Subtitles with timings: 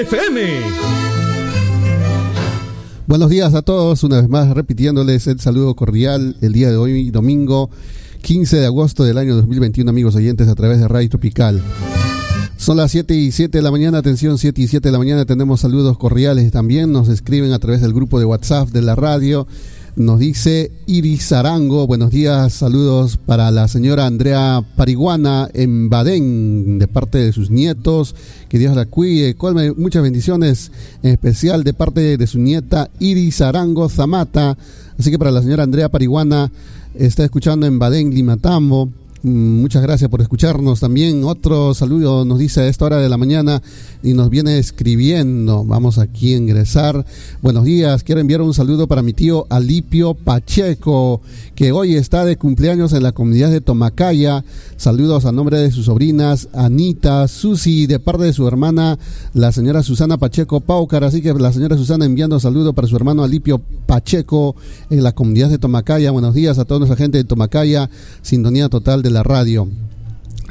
[0.00, 0.40] FM.
[3.06, 7.10] Buenos días a todos, una vez más repitiéndoles el saludo cordial el día de hoy,
[7.10, 7.68] domingo
[8.22, 11.60] 15 de agosto del año 2021, amigos oyentes, a través de Radio Tropical.
[12.56, 15.26] Son las 7 y 7 de la mañana, atención, 7 y 7 de la mañana,
[15.26, 19.46] tenemos saludos cordiales también, nos escriben a través del grupo de WhatsApp de la radio
[19.96, 26.86] nos dice Iris Arango, buenos días, saludos para la señora Andrea Pariguana en Badén, de
[26.86, 28.14] parte de sus nietos,
[28.48, 29.36] que Dios la cuide,
[29.76, 30.70] muchas bendiciones,
[31.02, 34.56] en especial de parte de su nieta Iris Arango Zamata,
[34.98, 36.50] así que para la señora Andrea Pariguana,
[36.94, 38.90] está escuchando en Badén, Limatambo,
[39.22, 40.80] muchas gracias por escucharnos.
[40.80, 43.62] También otro saludo nos dice a esta hora de la mañana
[44.02, 45.64] y nos viene escribiendo.
[45.64, 47.04] Vamos aquí a ingresar.
[47.42, 48.02] Buenos días.
[48.02, 51.20] Quiero enviar un saludo para mi tío Alipio Pacheco,
[51.54, 54.44] que hoy está de cumpleaños en la comunidad de Tomacaya.
[54.76, 58.98] Saludos a nombre de sus sobrinas Anita, Susi, de parte de su hermana,
[59.34, 61.04] la señora Susana Pacheco Paucar.
[61.04, 64.56] Así que la señora Susana enviando saludo para su hermano Alipio Pacheco
[64.88, 66.10] en la comunidad de Tomacaya.
[66.10, 67.90] Buenos días a toda nuestra gente de Tomacaya.
[68.22, 69.68] Sintonía total de la radio.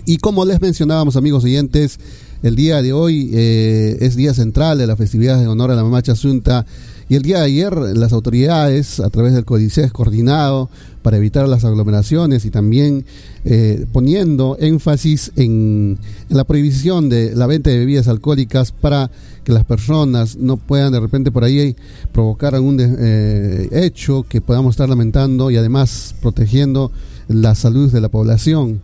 [0.06, 2.00] Y como les mencionábamos, amigos oyentes,
[2.42, 5.84] el día de hoy eh, es día central de la festividad de honor a la
[5.84, 6.66] Mamacha Asunta.
[7.10, 10.70] Y el día de ayer las autoridades, a través del Códice coordinado
[11.02, 13.06] para evitar las aglomeraciones y también
[13.46, 15.98] eh, poniendo énfasis en,
[16.30, 19.10] la prohibición de la venta de bebidas alcohólicas para
[19.44, 21.76] que las personas no puedan de repente por ahí
[22.12, 26.92] provocar algún eh, hecho que podamos estar lamentando y además protegiendo
[27.30, 28.82] la salud de la población.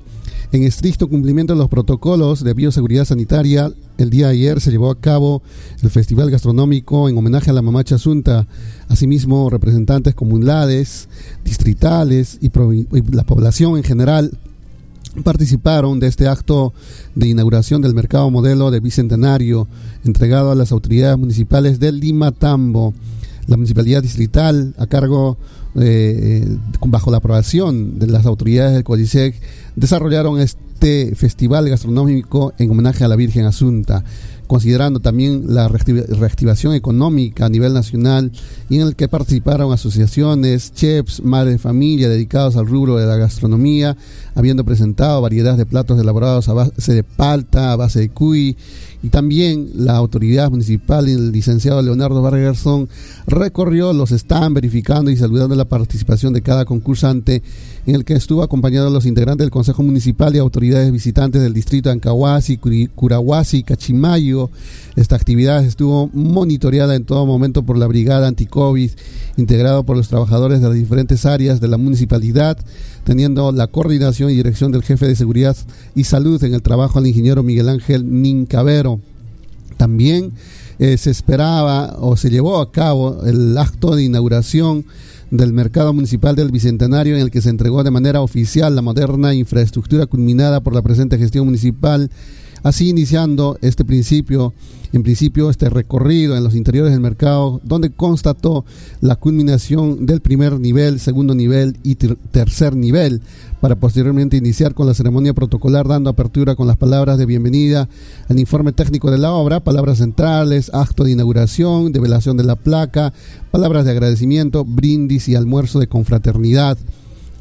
[0.52, 4.90] En estricto cumplimiento de los protocolos de bioseguridad sanitaria, el día de ayer se llevó
[4.90, 5.42] a cabo
[5.82, 8.48] el Festival Gastronómico en homenaje a la Mamacha Asunta.
[8.88, 11.10] Asimismo, representantes comunales,
[11.44, 12.52] distritales y,
[13.12, 14.32] la población en general
[15.24, 16.74] participaron de este acto
[17.16, 19.68] de inauguración del mercado modelo de Bicentenario
[20.04, 22.94] entregado a las autoridades municipales del Lima Tambo,
[23.48, 25.38] la municipalidad distrital a cargo
[25.76, 29.36] eh, bajo la aprobación de las autoridades del CODICEC,
[29.76, 34.04] desarrollaron este festival gastronómico en homenaje a la Virgen Asunta,
[34.48, 38.32] considerando también la reactivación económica a nivel nacional
[38.70, 43.18] y en el que participaron asociaciones, chefs, madres de familia dedicados al rubro de la
[43.18, 43.98] gastronomía,
[44.36, 48.58] habiendo presentado variedad de platos elaborados a base de palta, a base de cuy
[49.06, 52.64] y también la autoridad municipal y el licenciado Leonardo Vargas
[53.28, 57.44] recorrió los están verificando y saludando la participación de cada concursante
[57.86, 61.90] en el que estuvo acompañado los integrantes del Consejo Municipal y autoridades visitantes del distrito
[61.90, 62.58] de Ancahuasi,
[62.96, 64.50] Curahuasi, Cachimayo.
[64.96, 68.90] Esta actividad estuvo monitoreada en todo momento por la Brigada Anticovid,
[69.38, 72.58] integrado por los trabajadores de las diferentes áreas de la municipalidad,
[73.04, 75.56] teniendo la coordinación y dirección del jefe de seguridad
[75.94, 78.95] y salud en el trabajo al ingeniero Miguel Ángel Nincavero.
[79.78, 80.32] También
[80.80, 84.86] eh, se esperaba o se llevó a cabo el acto de inauguración
[85.32, 89.34] del mercado municipal del Bicentenario en el que se entregó de manera oficial la moderna
[89.34, 92.10] infraestructura culminada por la presente gestión municipal
[92.66, 94.52] Así iniciando este principio,
[94.92, 98.66] en principio este recorrido en los interiores del mercado, donde constató
[99.02, 103.22] la culminación del primer nivel, segundo nivel y tercer nivel,
[103.62, 107.88] para posteriormente iniciar con la ceremonia protocolar, dando apertura con las palabras de bienvenida
[108.30, 113.14] al informe técnico de la obra, palabras centrales, acto de inauguración, develación de la placa,
[113.52, 116.80] palabras de agradecimiento, brindis y almuerzo de confraternidad.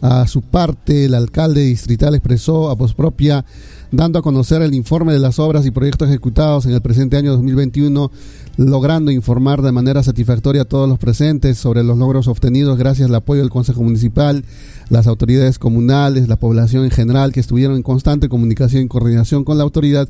[0.06, 3.46] A su parte, el alcalde distrital expresó a voz propia
[3.90, 7.32] dando a conocer el informe de las obras y proyectos ejecutados en el presente año
[7.32, 8.10] 2021,
[8.58, 13.14] logrando informar de manera satisfactoria a todos los presentes sobre los logros obtenidos gracias al
[13.14, 14.44] apoyo del Consejo Municipal,
[14.90, 19.56] las autoridades comunales, la población en general que estuvieron en constante comunicación y coordinación con
[19.56, 20.06] la autoridad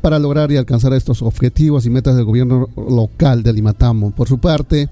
[0.00, 4.10] para lograr y alcanzar estos objetivos y metas del gobierno local de Limatamo.
[4.10, 4.88] Por su parte,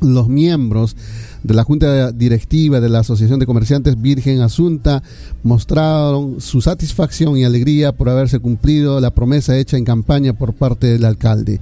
[0.00, 0.96] los miembros
[1.42, 5.02] de la Junta Directiva de la Asociación de Comerciantes Virgen Asunta
[5.42, 10.86] mostraron su satisfacción y alegría por haberse cumplido la promesa hecha en campaña por parte
[10.86, 11.60] del alcalde.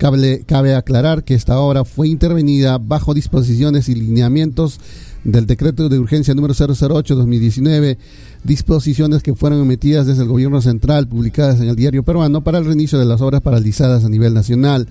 [0.00, 4.80] Cabe, aclarar que esta obra fue intervenida bajo disposiciones y lineamientos
[5.24, 7.98] del decreto de urgencia número 008-2019,
[8.42, 12.64] disposiciones que fueron emitidas desde el gobierno central, publicadas en el diario peruano, para el
[12.64, 14.88] reinicio de las obras paralizadas a nivel nacional.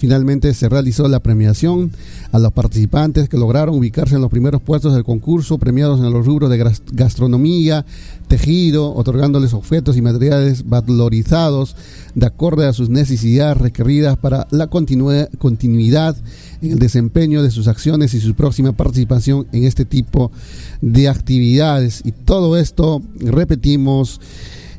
[0.00, 1.92] Finalmente se realizó la premiación
[2.32, 6.24] a los participantes que lograron ubicarse en los primeros puestos del concurso, premiados en los
[6.24, 7.84] rubros de gastronomía,
[8.26, 11.76] tejido, otorgándoles objetos y materiales valorizados
[12.14, 16.16] de acuerdo a sus necesidades requeridas para la continuidad
[16.62, 20.32] en el desempeño de sus acciones y su próxima participación en este tipo
[20.80, 22.00] de actividades.
[22.06, 24.18] Y todo esto, repetimos,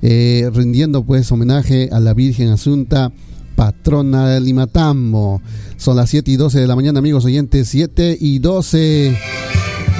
[0.01, 3.11] eh, rindiendo pues homenaje a la Virgen Asunta,
[3.61, 5.39] patrona de Limatambo.
[5.77, 9.15] Son las 7 y 12 de la mañana, amigos oyentes, 7 y 12.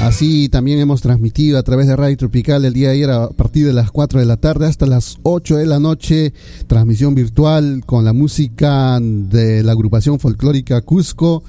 [0.02, 3.68] Así también hemos transmitido a través de Radio Tropical el día de ayer a partir
[3.68, 6.34] de las 4 de la tarde hasta las 8 de la noche,
[6.66, 11.44] transmisión virtual con la música de la agrupación folclórica Cusco,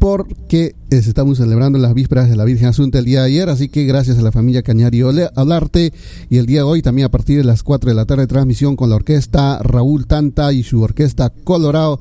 [0.00, 3.84] porque estamos celebrando las vísperas de la Virgen Asunta el día de ayer, así que
[3.84, 5.92] gracias a la familia Cañari Olarte
[6.30, 8.76] y el día de hoy también a partir de las 4 de la tarde transmisión
[8.76, 12.00] con la orquesta Raúl Tanta y su orquesta Colorado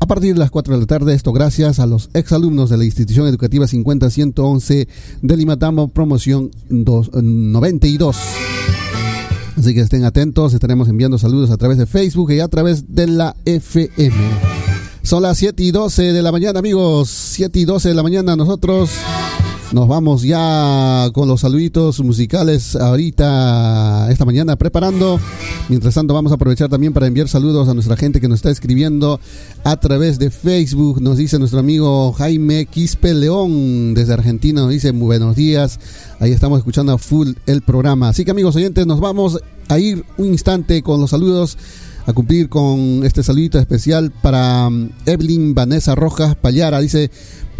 [0.00, 1.14] a partir de las 4 de la tarde.
[1.14, 4.88] Esto gracias a los exalumnos de la institución educativa 50111
[5.22, 8.16] de Limatambo, promoción 92.
[9.56, 13.06] Así que estén atentos, estaremos enviando saludos a través de Facebook y a través de
[13.06, 14.69] la FM.
[15.02, 17.08] Son las 7 y 12 de la mañana, amigos.
[17.08, 18.90] 7 y 12 de la mañana, nosotros
[19.72, 25.18] nos vamos ya con los saluditos musicales ahorita, esta mañana, preparando.
[25.68, 28.50] Mientras tanto, vamos a aprovechar también para enviar saludos a nuestra gente que nos está
[28.50, 29.20] escribiendo
[29.64, 31.00] a través de Facebook.
[31.00, 34.62] Nos dice nuestro amigo Jaime Quispe León desde Argentina.
[34.62, 35.80] Nos dice muy buenos días.
[36.18, 38.08] Ahí estamos escuchando a full el programa.
[38.10, 39.38] Así que, amigos oyentes, nos vamos
[39.68, 41.56] a ir un instante con los saludos
[42.06, 46.80] a cumplir con este saludito especial para um, Evelyn Vanessa Rojas Payara.
[46.80, 47.10] Dice,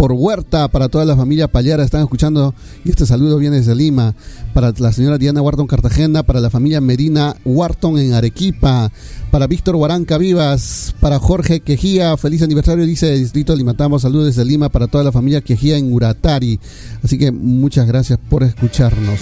[0.01, 2.55] por Huerta, para toda la familia Payara, están escuchando
[2.87, 4.15] y este saludo viene desde Lima,
[4.55, 8.91] para la señora Diana Wharton Cartagena, para la familia Medina Wharton en Arequipa,
[9.31, 14.47] para Víctor Huaranca Vivas, para Jorge Quejía, feliz aniversario, dice Distrito de Limatamo, saludos desde
[14.47, 16.59] Lima para toda la familia Quejía en Uratari.
[17.05, 19.21] Así que muchas gracias por escucharnos.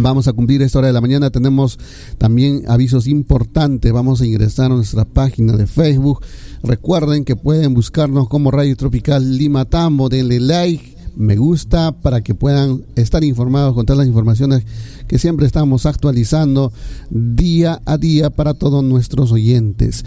[0.00, 1.30] Vamos a cumplir esta hora de la mañana.
[1.30, 1.78] Tenemos
[2.18, 3.92] también avisos importantes.
[3.92, 6.22] Vamos a ingresar a nuestra página de Facebook
[6.62, 10.08] Recuerden que pueden buscarnos como Radio Tropical Lima Tambo.
[10.08, 14.64] Denle like, me gusta para que puedan estar informados con todas las informaciones
[15.06, 16.72] que siempre estamos actualizando
[17.10, 20.04] día a día para todos nuestros oyentes.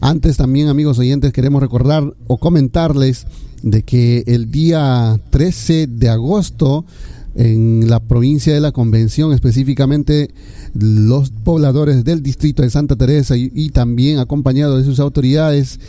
[0.00, 3.26] Antes también, amigos oyentes, queremos recordar o comentarles
[3.62, 6.86] de que el día 13 de agosto
[7.34, 10.30] en la provincia de la Convención, específicamente
[10.74, 15.80] los pobladores del distrito de Santa Teresa y, también acompañados de sus autoridades,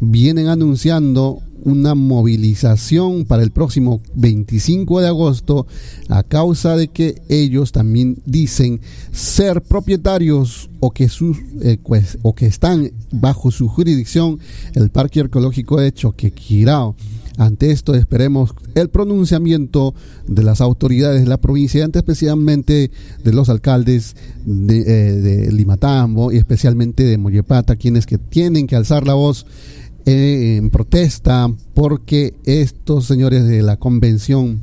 [0.00, 5.66] vienen anunciando una movilización para el próximo 25 de agosto
[6.08, 8.80] a causa de que ellos también dicen
[9.12, 14.38] ser propietarios o que sus eh, pues, o que están bajo su jurisdicción
[14.74, 16.96] el Parque Arqueológico de Choquequirao
[17.40, 19.94] ante esto esperemos el pronunciamiento
[20.26, 22.90] de las autoridades de la provincia, especialmente
[23.24, 29.06] de los alcaldes de, eh, Limatambo y especialmente de Moyepata, quienes que tienen que alzar
[29.06, 29.46] la voz
[30.04, 34.60] eh, en protesta porque estos señores de la convención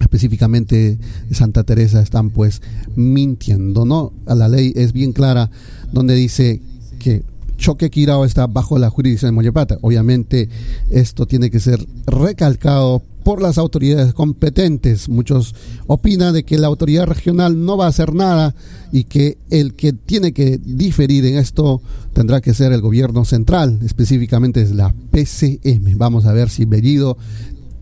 [0.00, 0.98] específicamente
[1.30, 2.60] Santa Teresa están pues
[2.96, 4.12] mintiendo, ¿no?
[4.26, 5.48] La ley es bien clara
[5.92, 6.60] donde dice
[6.98, 7.22] que
[7.60, 9.78] Choque Quirao está bajo la jurisdicción de Moyapata.
[9.82, 10.48] Obviamente
[10.90, 15.10] esto tiene que ser recalcado por las autoridades competentes.
[15.10, 15.54] Muchos
[15.86, 18.54] opinan de que la autoridad regional no va a hacer nada
[18.92, 21.82] y que el que tiene que diferir en esto
[22.14, 25.98] tendrá que ser el gobierno central, específicamente es la PCM.
[25.98, 27.18] Vamos a ver si Bellido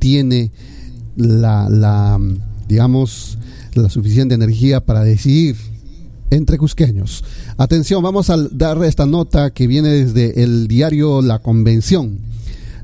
[0.01, 0.51] tiene
[1.17, 2.21] la, la
[2.67, 3.39] digamos,
[3.75, 5.57] la suficiente energía para decidir
[6.31, 7.25] entre cusqueños.
[7.61, 12.28] Atención, vamos a dar esta nota que viene desde el diario La Convención.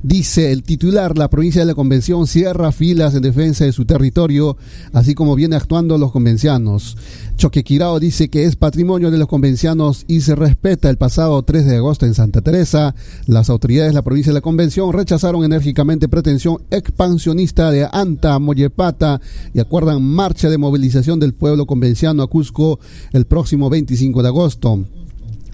[0.04, 4.58] Dice el titular, la provincia de la Convención cierra filas en defensa de su territorio,
[4.92, 6.98] así como viene actuando los convencianos.
[7.38, 11.76] Choquequirao dice que es patrimonio de los convencianos y se respeta el pasado 3 de
[11.76, 12.94] agosto en Santa Teresa.
[13.24, 19.22] Las autoridades de la provincia de la Convención rechazaron enérgicamente pretensión expansionista de Anta Moyepata
[19.54, 22.78] y acuerdan marcha de movilización del pueblo convenciano a Cusco
[23.14, 24.84] el próximo 25 de agosto.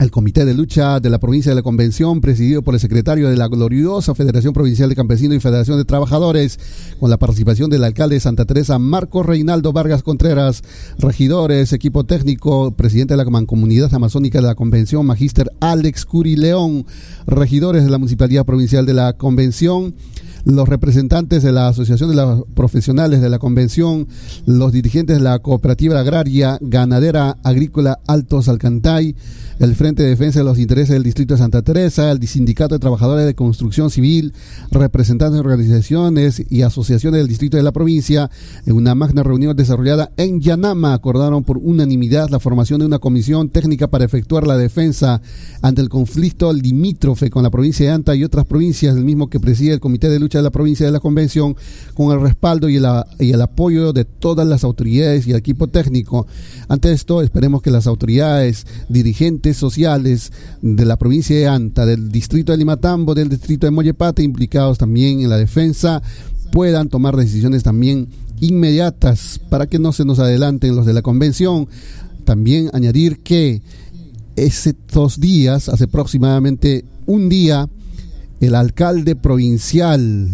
[0.01, 3.37] El Comité de Lucha de la Provincia de la Convención, presidido por el secretario de
[3.37, 6.59] la gloriosa Federación Provincial de Campesinos y Federación de Trabajadores,
[6.99, 10.63] con la participación del alcalde de Santa Teresa, Marco Reinaldo Vargas Contreras,
[10.99, 16.87] regidores, equipo técnico, presidente de la Mancomunidad Amazónica de la Convención, magíster Alex Curi León,
[17.27, 19.95] regidores de la Municipalidad Provincial de la Convención,
[20.45, 24.09] los representantes de la Asociación de los Profesionales de la Convención,
[24.47, 29.15] los dirigentes de la Cooperativa Agraria Ganadera Agrícola Altos Alcantay,
[29.59, 32.79] el Frente de Defensa de los Intereses del Distrito de Santa Teresa, el Sindicato de
[32.79, 34.33] Trabajadores de Construcción Civil,
[34.71, 38.31] representantes de organizaciones y asociaciones del Distrito de la provincia,
[38.65, 43.51] en una magna reunión desarrollada en Yanama, acordaron por unanimidad la formación de una comisión
[43.51, 45.21] técnica para efectuar la defensa
[45.61, 49.41] ante el conflicto limítrofe con la provincia de Anta y otras provincias, el mismo que
[49.41, 51.57] preside el Comité de Lucha de la provincia de la Convención
[51.95, 56.27] con el respaldo y el, apoyo de todas las autoridades y el equipo técnico.
[56.69, 60.33] Ante esto, esperemos que las autoridades, dirigentes sociales
[60.63, 65.21] de la provincia de Anta, del distrito de Limatambo, del distrito de Mollepate, implicados también
[65.21, 66.03] en la defensa,
[66.53, 68.09] puedan tomar decisiones también
[68.41, 71.69] inmediatas para que no se nos adelanten los de la convención.
[72.25, 73.63] También añadir que
[74.37, 77.69] estos días, hace aproximadamente un día,
[78.41, 80.29] el alcalde provincial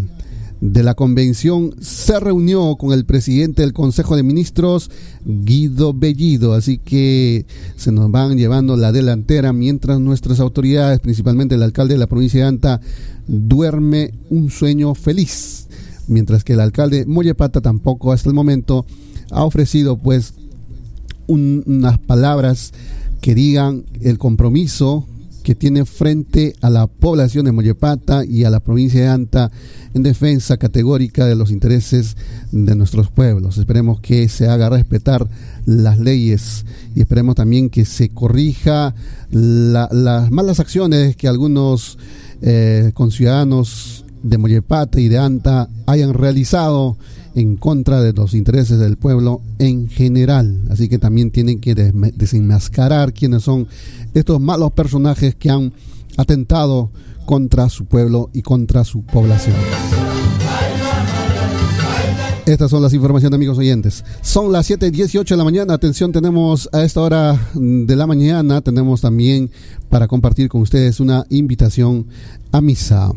[0.61, 4.91] de la convención se reunió con el presidente del Consejo de Ministros,
[5.25, 7.47] Guido Bellido, así que
[7.77, 12.41] se nos van llevando la delantera mientras nuestras autoridades, principalmente el alcalde de la provincia
[12.41, 12.81] de Anta,
[13.27, 15.67] duerme un sueño feliz,
[16.09, 18.87] mientras que el alcalde Mollepata tampoco hasta el momento
[19.31, 20.35] ha ofrecido pues
[21.27, 22.73] unas palabras
[23.21, 25.07] que digan el compromiso
[25.47, 29.53] que tiene frente a la población de Mollepata y a la provincia de Anta
[29.95, 32.17] en defensa categórica de los intereses
[32.51, 33.57] de nuestros pueblos.
[33.57, 35.29] Esperemos que se haga respetar
[35.65, 38.97] las leyes y esperemos también que se corrija
[39.31, 41.97] las malas acciones que algunos
[42.43, 46.97] eh, conciudadanos de Mollepata y de Anta hayan realizado
[47.37, 50.63] en contra de los intereses del pueblo en general.
[50.71, 53.69] Así que también tienen que desenmascarar quiénes son
[54.15, 55.73] estos malos personajes que han
[56.17, 56.91] atentado
[57.27, 59.55] contra su pueblo y contra su población.
[62.47, 64.05] Estas son las informaciones, amigos oyentes.
[64.23, 65.75] Son las 7:18 de la mañana.
[65.75, 69.51] Atención, tenemos a esta hora de la mañana, tenemos también
[69.91, 72.07] para compartir con ustedes una invitación
[72.53, 73.13] a misa.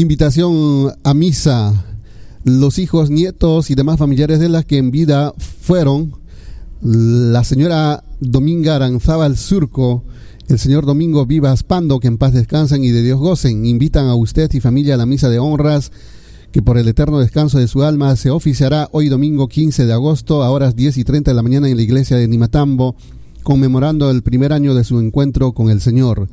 [0.00, 1.84] Invitación a misa.
[2.42, 6.14] Los hijos, nietos y demás familiares de las que en vida fueron
[6.80, 10.02] la señora Dominga Aranzábal Surco,
[10.48, 13.66] el señor Domingo Vivas Pando, que en paz descansen y de Dios gocen.
[13.66, 15.92] Invitan a usted y familia a la misa de honras
[16.50, 20.42] que por el eterno descanso de su alma se oficiará hoy domingo 15 de agosto
[20.42, 22.96] a horas 10 y 30 de la mañana en la iglesia de Nimatambo,
[23.42, 26.26] conmemorando el primer año de su encuentro con el Señor.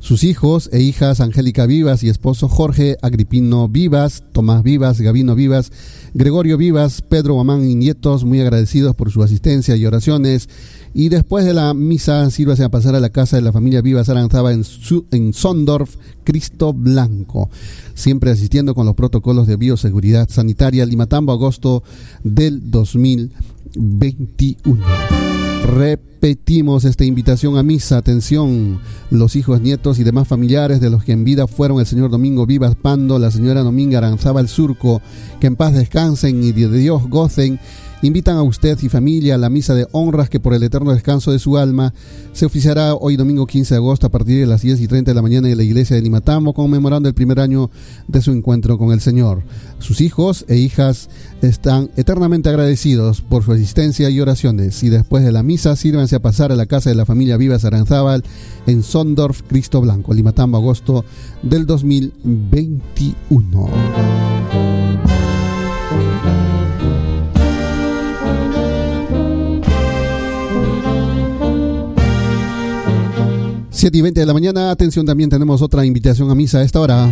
[0.00, 5.72] Sus hijos e hijas Angélica Vivas y esposo Jorge Agripino Vivas, Tomás Vivas, Gavino Vivas,
[6.14, 10.48] Gregorio Vivas, Pedro Guamán y nietos, muy agradecidos por su asistencia y oraciones.
[10.94, 14.08] Y después de la misa, sírvase a pasar a la casa de la familia Vivas
[14.08, 14.64] Aranzaba en,
[15.10, 17.50] en Sondorf, Cristo Blanco,
[17.94, 21.82] siempre asistiendo con los protocolos de bioseguridad sanitaria, Limatambo, agosto
[22.22, 25.47] del 2021.
[25.64, 27.98] Repetimos esta invitación a misa.
[27.98, 32.10] Atención, los hijos, nietos y demás familiares de los que en vida fueron el señor
[32.10, 35.00] Domingo Vivas Pando, la señora Dominga Aranzaba Surco,
[35.40, 37.60] que en paz descansen y de Dios gocen
[38.02, 41.32] invitan a usted y familia a la misa de honras que por el eterno descanso
[41.32, 41.92] de su alma
[42.32, 45.14] se oficiará hoy domingo 15 de agosto a partir de las 10 y 30 de
[45.14, 47.70] la mañana en la iglesia de Limatambo, conmemorando el primer año
[48.06, 49.42] de su encuentro con el Señor.
[49.80, 51.08] Sus hijos e hijas
[51.42, 56.22] están eternamente agradecidos por su asistencia y oraciones y después de la misa sírvanse a
[56.22, 58.24] pasar a la casa de la familia Viva Saranzábal
[58.66, 61.04] en Sondorf, Cristo Blanco, Limatambo, agosto
[61.42, 64.37] del 2021.
[73.78, 74.72] 7 y 20 de la mañana.
[74.72, 77.08] Atención, también tenemos otra invitación a misa a esta hora.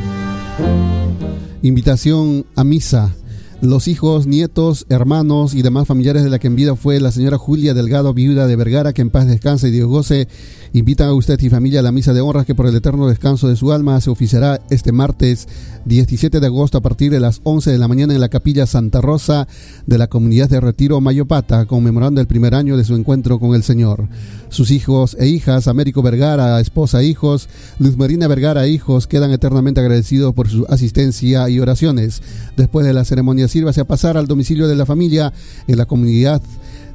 [1.63, 3.15] Invitación a misa
[3.61, 7.39] los hijos, nietos, hermanos y demás familiares de la que en vida fue la señora
[7.39, 10.29] Julia Delgado, viuda de Vergara, que en paz descanse y Dios goce,
[10.78, 13.49] invitan a usted y familia a la misa de honras que por el eterno descanso
[13.49, 15.49] de su alma se oficiará este martes
[15.87, 19.00] 17 de agosto a partir de las 11 de la mañana en la capilla Santa
[19.00, 19.49] Rosa
[19.87, 23.62] de la comunidad de Retiro Mayopata, conmemorando el primer año de su encuentro con el
[23.62, 24.09] Señor.
[24.49, 29.80] Sus hijos e hijas, Américo Vergara, esposa e hijos, Luz Marina Vergara, hijos, quedan eternamente
[29.80, 32.23] agradecidos por su asistencia y oraciones.
[32.56, 35.33] Después de la ceremonia sírvase a pasar al domicilio de la familia
[35.66, 36.42] en la comunidad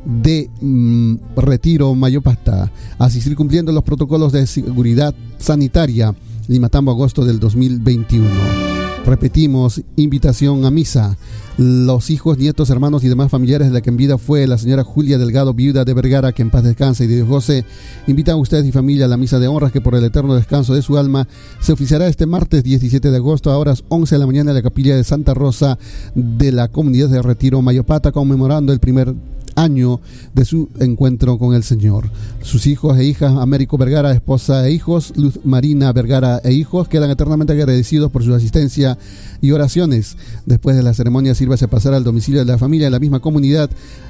[0.06, 6.16] de mm, Retiro Mayopata, asistir cumpliendo los protocolos de seguridad sanitaria,
[6.48, 8.72] Limatambo, agosto del 2021.
[9.06, 11.18] Repetimos, invitación a misa.
[11.58, 14.84] Los hijos, nietos, hermanos y demás familiares de la que en vida fue la señora
[14.84, 17.66] Julia Delgado, viuda de Vergara, que en paz descanse, y de Dios José,
[18.08, 20.74] invitan a ustedes y familia a la misa de honras que por el eterno descanso
[20.76, 21.28] de su alma
[21.60, 24.64] se oficiará este martes 17 de agosto a horas 11 de la mañana en la
[24.64, 25.78] capilla de Santa Rosa
[26.16, 29.16] de la comunidad de Retiro Mayopata, conmemorando el primer
[29.56, 30.02] año
[30.34, 32.10] de su encuentro con el Señor.
[32.42, 37.10] Sus hijos e hijas, Américo Vergara, esposa e hijos, Luz Marina Vergara e hijos, quedan
[37.10, 38.98] eternamente agradecidos por su asistencia
[39.42, 40.18] y oraciones.
[40.46, 43.70] Después de la ceremonia, sírvase pasar al domicilio de la familia de la misma comunidad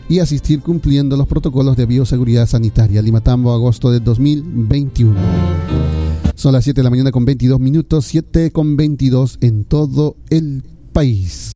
[0.09, 3.01] y asistir cumpliendo los protocolos de bioseguridad sanitaria.
[3.01, 5.15] Limatambo, agosto de 2021.
[6.35, 10.63] Son las 7 de la mañana con 22 minutos, 7 con 22 en todo el
[10.91, 11.51] país.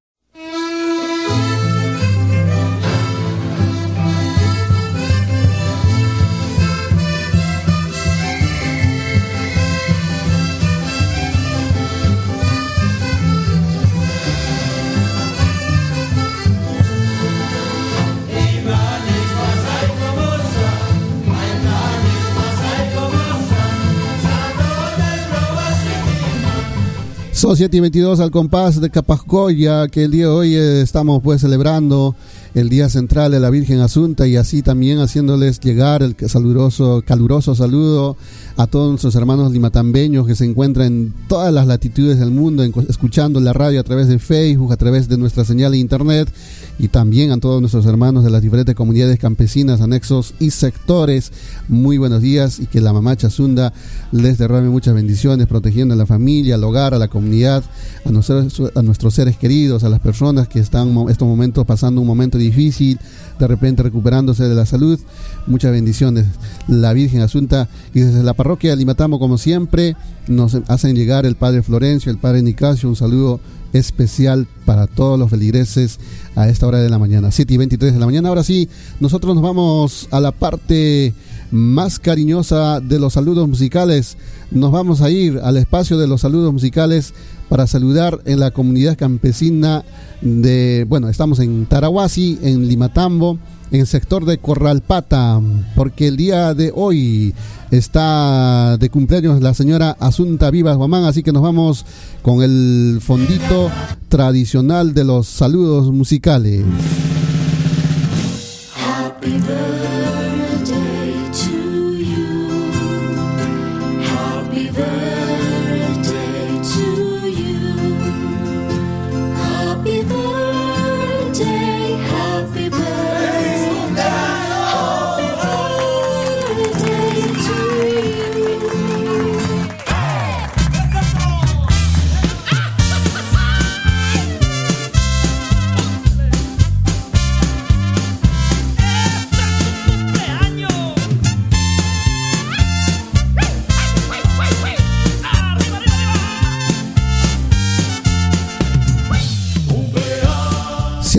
[27.36, 31.22] Son 7 y 22 al compás de Capascoya, que el día de hoy eh, estamos
[31.22, 32.16] pues celebrando
[32.54, 37.54] el Día Central de la Virgen Asunta y así también haciéndoles llegar el caluroso, caluroso
[37.54, 38.16] saludo
[38.58, 43.40] a todos nuestros hermanos limatambeños que se encuentran en todas las latitudes del mundo, escuchando
[43.42, 46.32] la radio a través de Facebook, a través de nuestra señal de internet
[46.80, 51.32] y también a todos nuestros hermanos de las diferentes comunidades campesinas, anexos y sectores.
[51.68, 53.74] Muy buenos días y que la mamá Chazunda
[54.12, 57.64] les derrame muchas bendiciones, protegiendo a la familia, al hogar, a la comunidad,
[58.06, 62.00] a nuestros, a nuestros seres queridos, a las personas que están en estos momentos pasando
[62.00, 63.00] un momento difícil,
[63.38, 65.00] de repente recuperándose de la salud.
[65.48, 66.26] Muchas bendiciones.
[66.68, 69.96] La Virgen Asunta y desde la parroquia Limatamo, como siempre,
[70.28, 73.40] nos hacen llegar el Padre Florencio, el Padre Nicasio, un saludo
[73.74, 76.00] especial para todos los feligreses
[76.36, 78.30] a esta hora de la mañana, 7 y 23 de la mañana.
[78.30, 81.16] Ahora sí, nosotros nos vamos a la parte
[81.50, 84.16] más cariñosa de los saludos musicales.
[84.52, 87.16] Nos vamos a ir al espacio de los saludos musicales
[87.50, 89.84] para saludar en la comunidad campesina
[90.22, 93.40] de, bueno, estamos en Tarahuasi, en Limatambo,
[93.72, 95.42] en el sector de Corralpata,
[95.76, 97.34] porque el día de hoy
[97.72, 101.86] está de cumpleaños la señora Asunta Vivas Guamán, así que nos vamos
[102.22, 103.72] con el fondito
[104.10, 106.64] tradicional de los saludos musicales.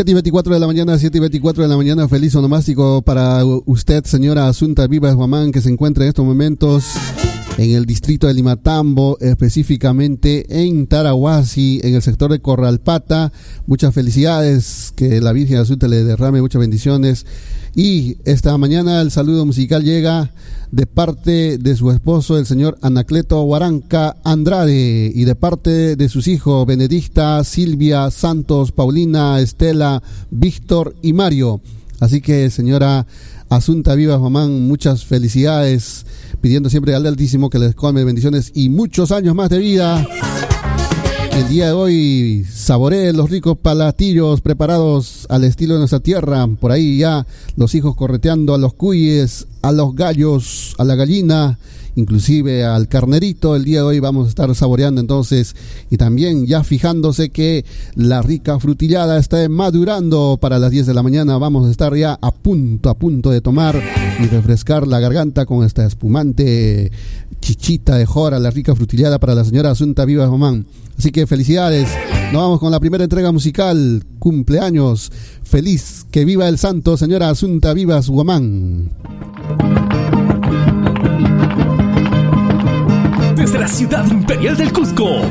[0.05, 4.05] Y 24 de la mañana, 7 y 24 de la mañana, feliz onomástico para usted,
[4.05, 6.85] señora Asunta Vivas Guamán, que se encuentra en estos momentos
[7.57, 13.33] en el distrito de Limatambo, específicamente en Tarahuasi, en el sector de Corralpata.
[13.67, 17.27] Muchas felicidades, que la Virgen Asunta le derrame muchas bendiciones.
[17.75, 20.33] Y esta mañana el saludo musical llega
[20.71, 26.29] de parte de su esposo, el señor Anacleto Huaranca Andrade, y de parte de sus
[26.29, 31.61] hijos Benedicta, Silvia, Santos, Paulina, Estela, Víctor y Mario.
[32.01, 33.07] Así que, señora
[33.49, 36.05] Asunta Vivas Mamán, muchas felicidades,
[36.47, 40.07] pidiendo siempre al Altísimo que les colme bendiciones y muchos años más de vida.
[41.33, 46.47] El día de hoy saboree los ricos palatillos preparados al estilo de nuestra tierra.
[46.47, 51.59] Por ahí ya los hijos correteando a los cuyes, a los gallos, a la gallina,
[51.97, 53.57] inclusive al carnerito.
[53.57, 55.57] El día de hoy vamos a estar saboreando entonces
[55.91, 61.03] y también ya fijándose que la rica frutillada está madurando para las 10 de la
[61.03, 61.37] mañana.
[61.39, 63.83] Vamos a estar ya a punto, a punto de tomar
[64.23, 66.93] y refrescar la garganta con esta espumante
[67.41, 70.67] chichita de jora, la rica frutillada para la señora Asunta Vivas Román.
[70.99, 71.89] Así que felicidades.
[72.33, 74.05] Nos vamos con la primera entrega musical.
[74.19, 75.13] Cumpleaños.
[75.43, 76.07] Feliz.
[76.11, 78.91] Que viva el santo, señora Asunta Vivas Guamán.
[83.67, 85.23] La ciudad imperial del Cusco,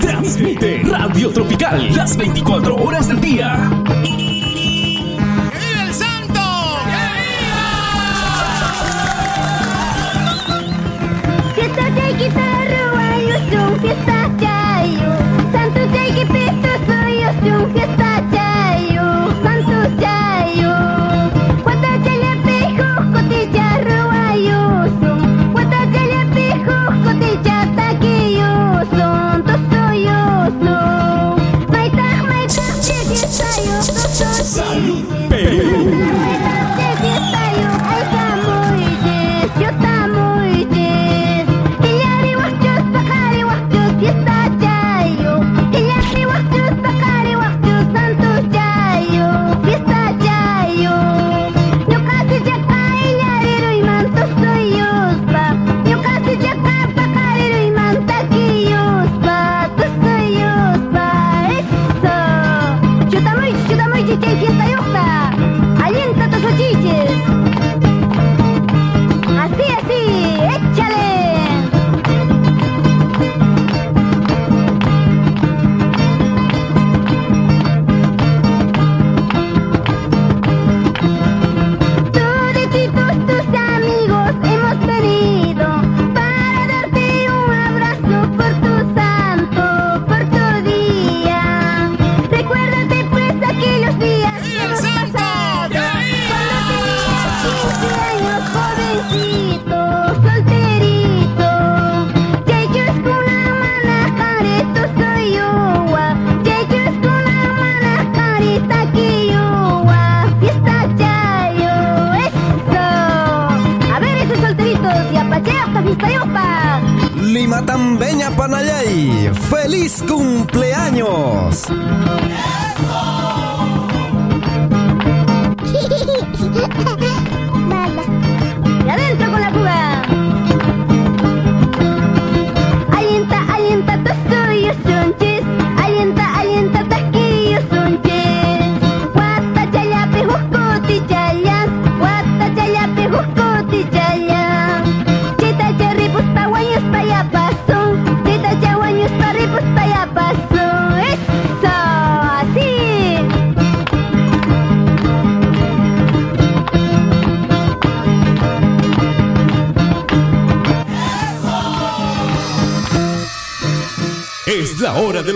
[0.00, 3.70] transmite Radio Tropical las 24 horas del día.
[5.54, 6.40] el santo!
[11.54, 12.08] Fiesta, fiesta,
[13.80, 14.28] fiesta,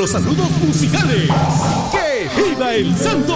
[0.06, 1.28] saludos musicales.
[1.90, 3.34] ¡Que viva el santo!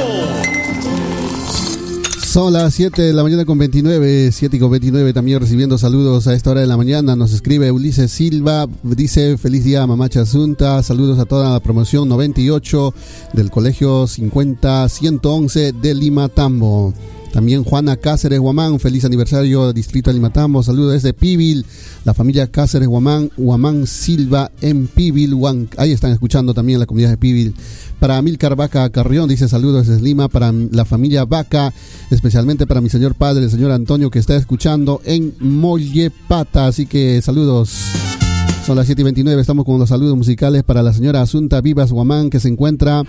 [2.24, 6.28] Son las 7 de la mañana con 29, 7 y con 29 también recibiendo saludos
[6.28, 7.16] a esta hora de la mañana.
[7.16, 12.94] Nos escribe Ulises Silva, dice feliz día Mamacha Asunta, saludos a toda la promoción 98
[13.32, 16.94] del Colegio 50 111 de Lima Tambo.
[17.32, 21.66] También Juana Cáceres Guamán, feliz aniversario Distrito de Limatambo, saludos desde Pibil,
[22.04, 25.34] la familia Cáceres Guamán, Guamán Silva en Pibil,
[25.76, 27.54] ahí están escuchando también la comunidad de Pibil.
[27.98, 31.72] Para Milcar Vaca Carrión dice saludos desde Lima, para la familia Vaca,
[32.10, 37.20] especialmente para mi señor padre, el señor Antonio que está escuchando en Mollepata, así que
[37.22, 38.25] saludos.
[38.66, 41.92] Son las 7 y 29, estamos con los saludos musicales para la señora Asunta Vivas
[41.92, 43.04] Guamán, que se encuentra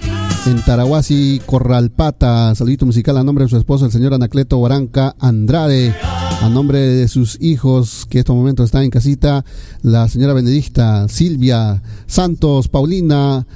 [0.45, 2.53] en Tarahuasi, Corralpata.
[2.53, 5.95] Saludito musical a nombre de su esposo, el señor Anacleto Baranca Andrade.
[6.43, 9.43] A nombre de sus hijos, que en estos momentos están en casita,
[9.81, 13.47] la señora Benedicta, Silvia, Santos, Paulina,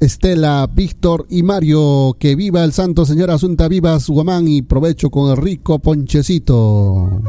[0.00, 2.14] Estela, Víctor y Mario.
[2.20, 7.22] Que viva el santo, señora Asunta Vivas Guamán, y provecho con el rico ponchecito.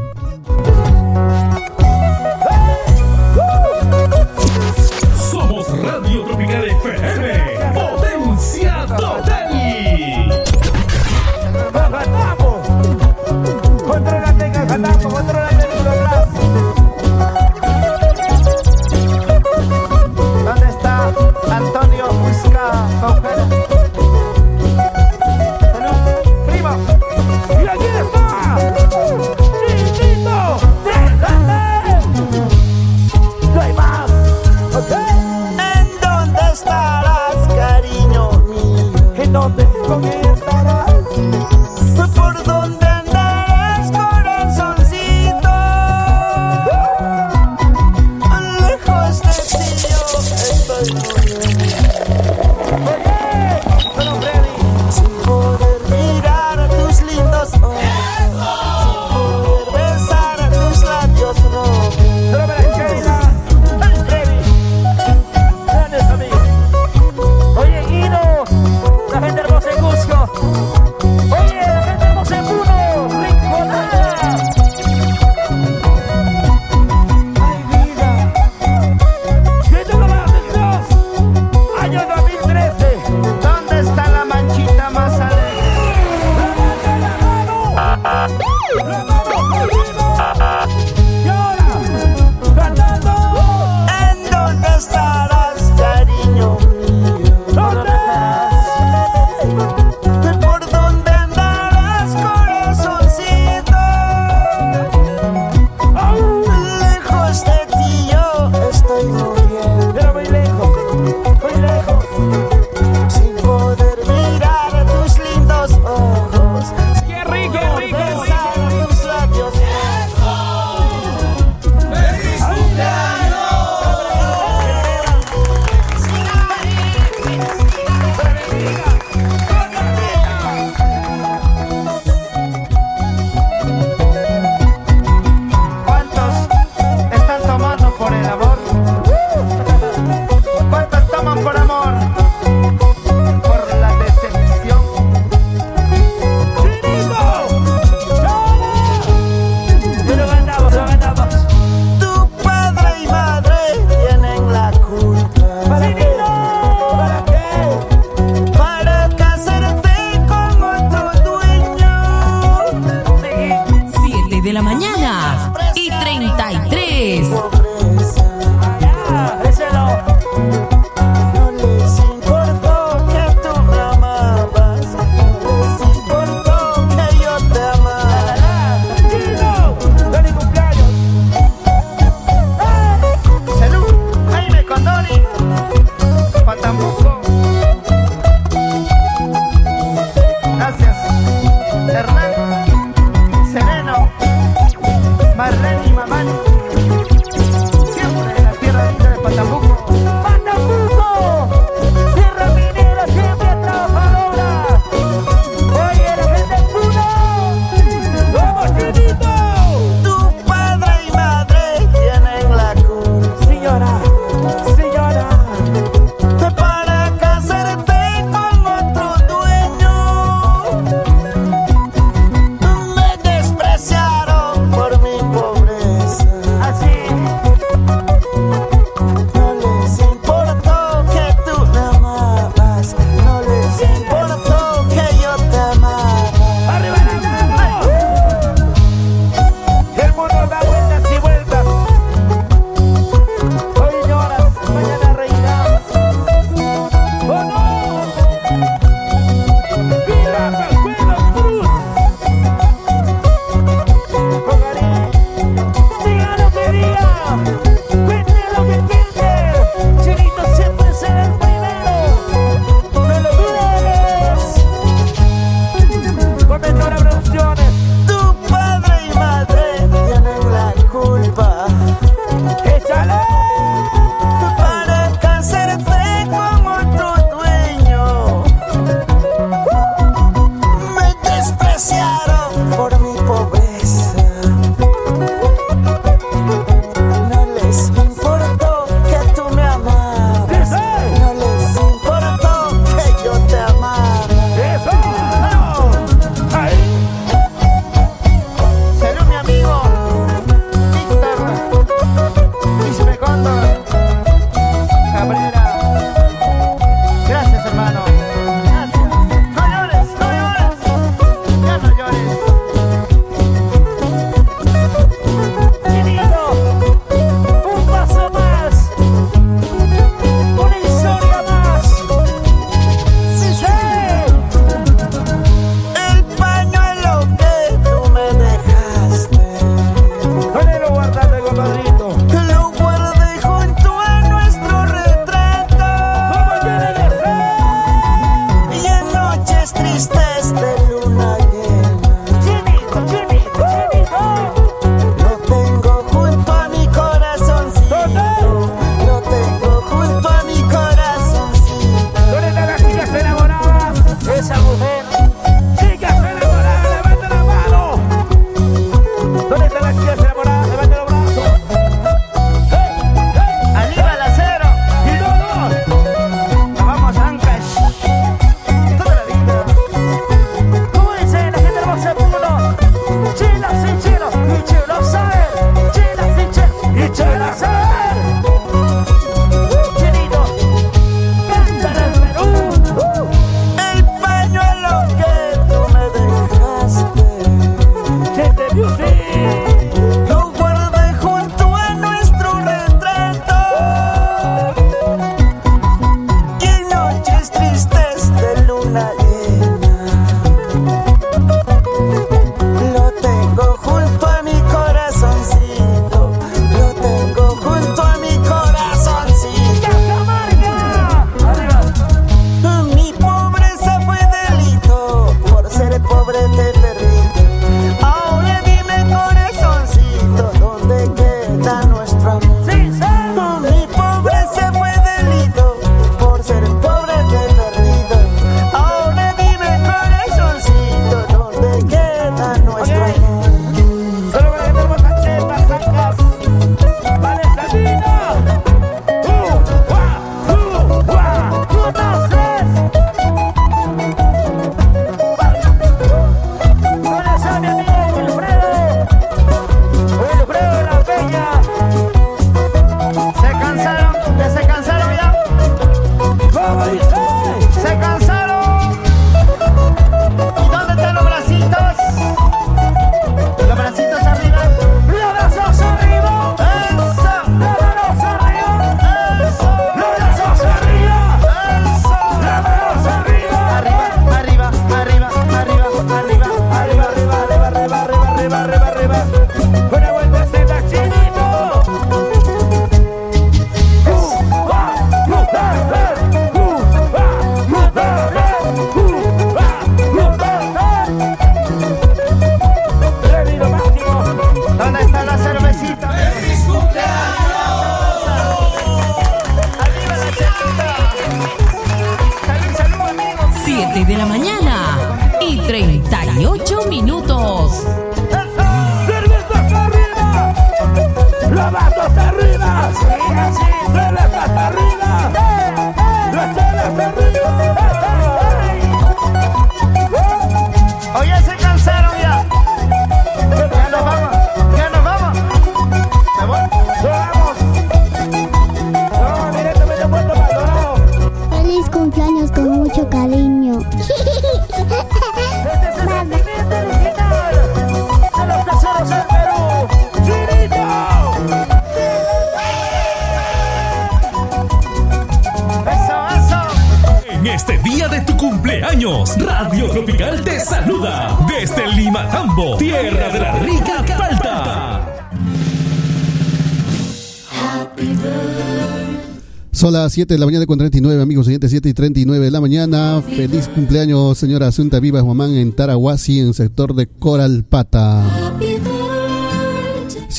[560.09, 563.21] Las 7 de la mañana con 39, amigos oyentes, 7 y 39 de la mañana.
[563.21, 568.08] Feliz cumpleaños, señora Asunta Vivas Guamán, en Tarahuasi, en sector de Coralpata.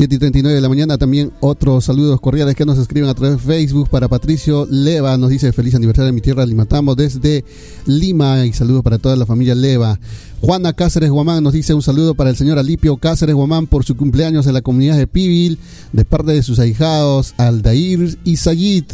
[0.01, 3.37] 7 y 39 de la mañana, también otros saludos cordiales que nos escriben a través
[3.37, 7.45] de Facebook para Patricio Leva, nos dice feliz aniversario de mi tierra, Limatambo, desde
[7.85, 10.01] Lima, y saludos para toda la familia Leva.
[10.41, 13.95] Juana Cáceres Guamán nos dice un saludo para el señor Alipio Cáceres Guamán por su
[13.95, 15.59] cumpleaños en la comunidad de Pibil,
[15.93, 18.85] de parte de sus ahijados Aldair y Sayid.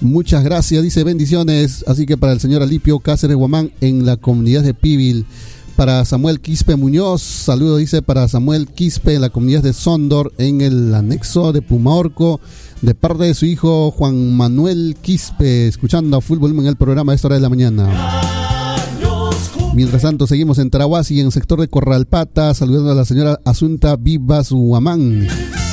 [0.00, 1.84] Muchas gracias, dice bendiciones.
[1.88, 5.26] Así que para el señor Alipio Cáceres Guamán en la comunidad de Pibil.
[5.76, 10.60] Para Samuel Quispe Muñoz, saludo dice para Samuel Quispe en la comunidad de Sondor en
[10.60, 12.40] el anexo de Pumaorco,
[12.82, 17.14] de parte de su hijo Juan Manuel Quispe, escuchando a full volumen el programa a
[17.14, 17.88] esta hora de la mañana.
[19.74, 23.96] Mientras tanto, seguimos en Tarahuasi, en el sector de Corralpata, saludando a la señora Asunta
[23.96, 25.26] Vivas Guamán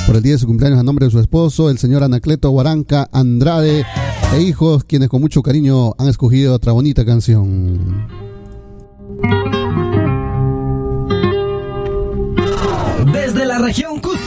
[0.06, 3.08] por el día de su cumpleaños a nombre de su esposo, el señor Anacleto Guaranca
[3.12, 3.84] Andrade
[4.34, 8.29] e hijos, quienes con mucho cariño han escogido otra bonita canción.
[13.12, 14.19] Desde la región Cusco,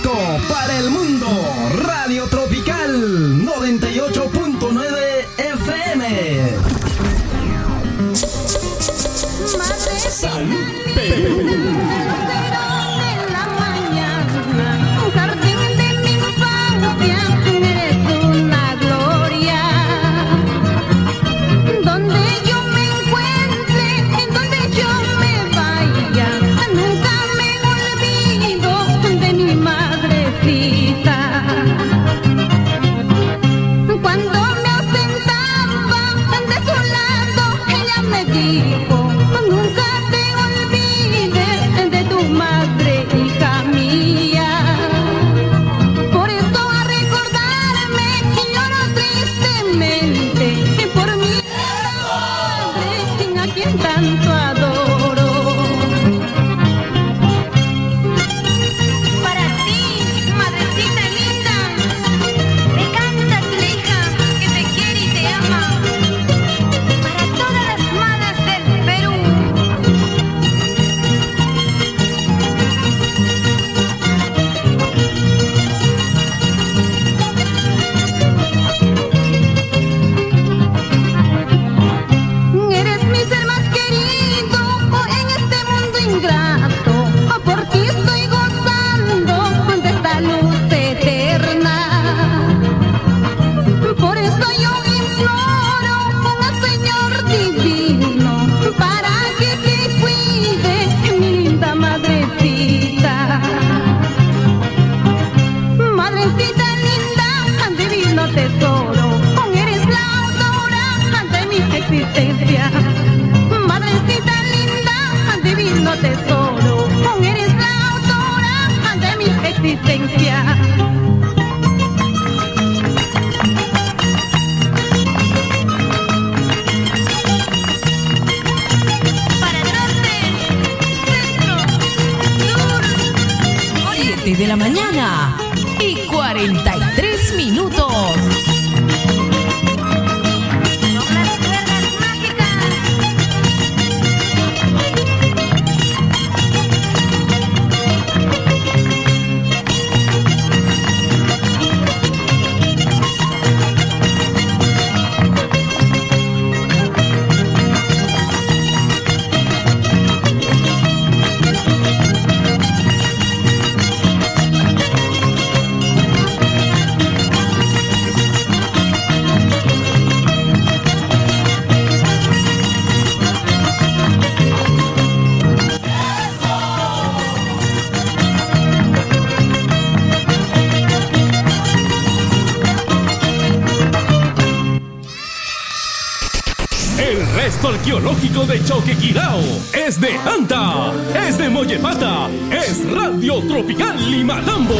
[187.66, 189.40] Arqueológico de Choquequirao.
[189.88, 190.92] Es de Anta.
[191.28, 192.30] Es de Mollepata.
[192.52, 194.74] Es Radio Tropical Limatambo.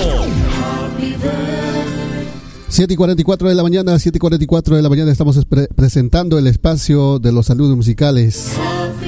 [2.68, 6.40] 7 y 44 de la mañana, 7 y 44 de la mañana estamos pre- presentando
[6.40, 8.48] el espacio de los saludos musicales.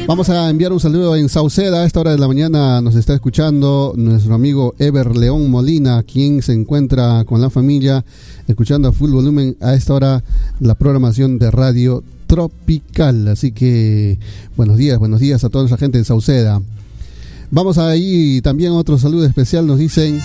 [0.08, 1.82] Vamos a enviar un saludo en Sauceda.
[1.82, 6.44] A esta hora de la mañana nos está escuchando nuestro amigo Ever León Molina, quien
[6.44, 8.06] se encuentra con la familia
[8.48, 10.24] escuchando a full volumen a esta hora
[10.60, 13.28] la programación de Radio Tropical.
[13.28, 14.20] Así que
[14.56, 16.62] buenos días, buenos días a toda nuestra gente de Sauceda.
[17.52, 19.68] Vamos ahí también otro saludo especial.
[19.68, 20.22] Nos dicen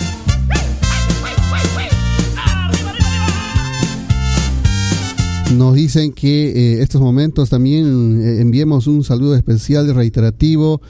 [5.56, 10.80] Nos dicen que eh, estos momentos también eh, enviemos un saludo especial reiterativo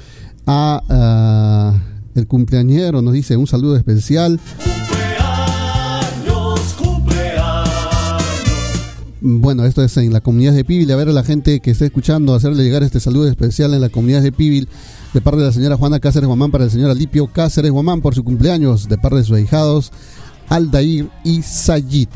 [0.47, 1.83] a ah,
[2.15, 3.01] el cumpleañero.
[3.01, 4.39] Nos dice un saludo especial.
[9.23, 10.91] Bueno, esto es en la comunidad de Pibil.
[10.93, 13.89] A ver a la gente que esté escuchando, hacerle llegar este saludo especial en la
[13.91, 14.69] comunidad de Pibil
[15.13, 18.15] de parte de la señora Juana Cáceres Guamán para el señor Alipio Cáceres Guamán por
[18.15, 19.93] su cumpleaños, de parte de sus ahijados
[20.49, 22.09] Aldair y Sayid.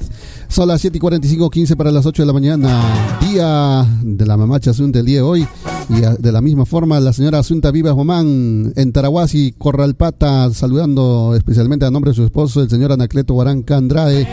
[0.48, 2.82] Son las 7 y 45, 15 para las 8 de la mañana,
[3.20, 5.46] día de la mamacha Asunta el día de hoy.
[5.90, 11.34] Y a- de la misma forma, la señora Asunta Vivas Guamán en Tarahuasi, Corralpata, saludando
[11.36, 14.26] especialmente a nombre de su esposo, el señor Anacleto Guaranca Andrade,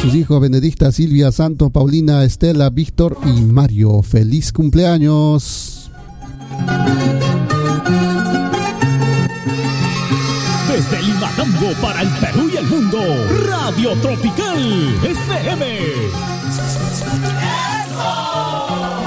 [0.00, 4.02] sus hijos Benedicta, Silvia, Santos, Paulina, Estela, Víctor y Mario.
[4.02, 5.90] ¡Feliz cumpleaños!
[10.68, 12.98] Desde Limatambo para el Perú y el mundo.
[13.46, 15.78] Radio Tropical FM.
[18.68, 18.97] Ojitos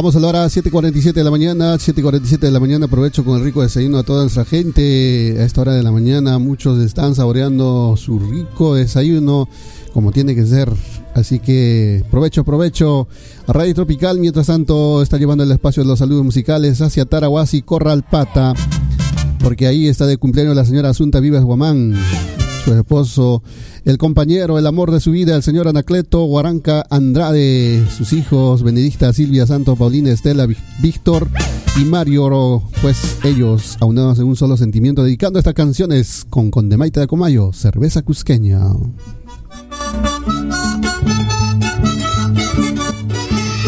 [0.00, 3.44] Vamos a la hora 7.47 de la mañana, 7.47 de la mañana, aprovecho con el
[3.44, 5.36] rico desayuno a toda nuestra gente.
[5.38, 9.46] A esta hora de la mañana muchos están saboreando su rico desayuno
[9.92, 10.72] como tiene que ser.
[11.14, 13.08] Así que provecho, provecho.
[13.46, 18.54] Radio Tropical, mientras tanto, está llevando el espacio de los saludos musicales hacia Tarahuasi, Corralpata,
[19.38, 21.94] porque ahí está de cumpleaños la señora Asunta Vivas Guamán,
[22.64, 23.42] su esposo,
[23.84, 29.12] el compañero, el amor de su vida, el señor Anacleto Guaranca Andrade, sus hijos Benedicta,
[29.12, 30.46] Silvia, Santo, Paulina, Estela,
[30.80, 31.28] Víctor
[31.80, 37.06] y Mario, pues ellos aunados en un solo sentimiento, dedicando estas canciones con Condemaita de
[37.06, 38.60] Comayo, cerveza cusqueña.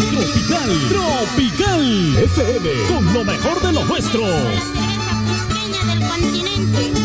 [0.09, 2.69] Tropical, Tropical FM.
[2.93, 4.21] Con lo mejor de lo nuestro.
[4.21, 7.02] Cerveza cusqueña del continente.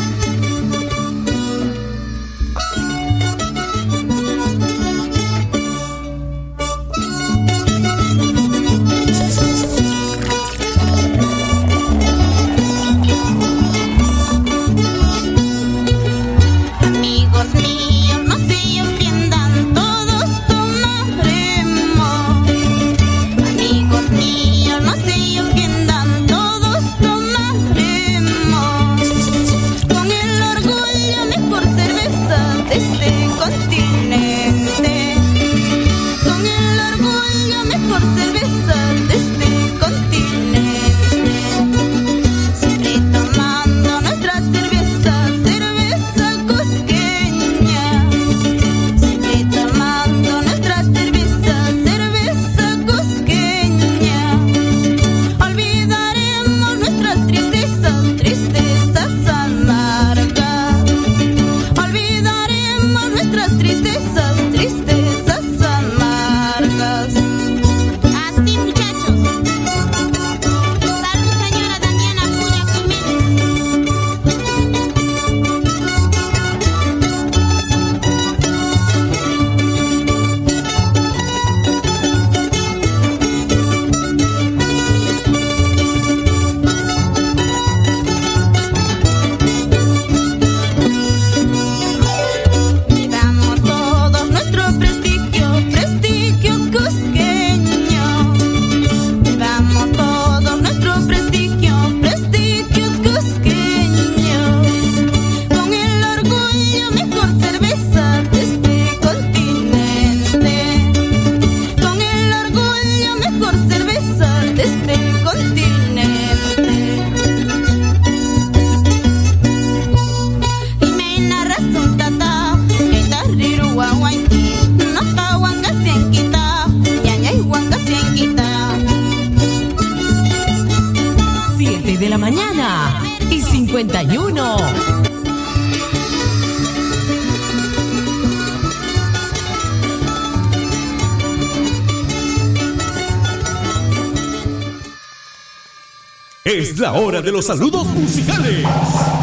[146.48, 148.64] Es la hora de los saludos musicales.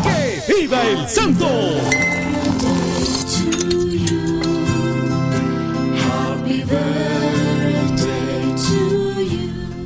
[0.03, 1.47] ¡Que viva el santo!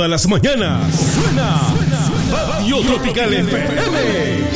[0.00, 1.60] Todas las mañanas suena
[2.32, 4.50] Radio Tropical FM.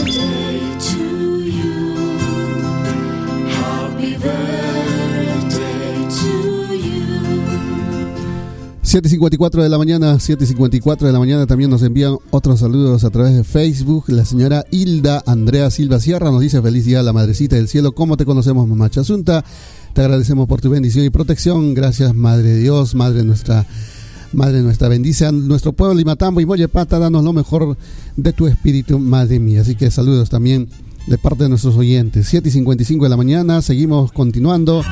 [8.83, 13.35] 7.54 de la mañana, 7.54 de la mañana también nos envían otros saludos a través
[13.37, 14.05] de Facebook.
[14.07, 17.93] La señora Hilda Andrea Silva Sierra nos dice feliz día la madrecita del cielo.
[17.93, 19.45] ¿Cómo te conocemos, mamá Chasunta?
[19.93, 21.75] Te agradecemos por tu bendición y protección.
[21.75, 23.67] Gracias, Madre Dios, Madre nuestra.
[24.35, 27.77] Madre nuestra, bendice a nuestro pueblo Limatambo y Mollepata, danos lo mejor
[28.17, 29.61] de tu espíritu, Madre mía.
[29.61, 30.69] Así que saludos también
[31.07, 32.27] de parte de nuestros oyentes.
[32.29, 34.83] 7 y 55 de la mañana, seguimos continuando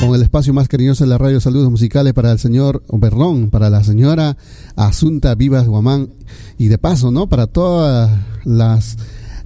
[0.00, 1.40] con el espacio más cariñoso de la radio.
[1.40, 4.36] Saludos musicales para el señor, perdón, para la señora
[4.74, 6.10] Asunta Vivas Guamán
[6.58, 7.28] y de paso, ¿no?
[7.28, 8.10] Para todas
[8.44, 8.96] las